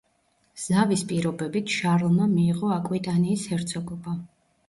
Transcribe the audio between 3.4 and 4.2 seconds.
ჰერცოგობა.